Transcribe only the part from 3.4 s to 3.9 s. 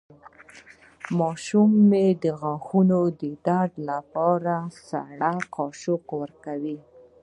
درد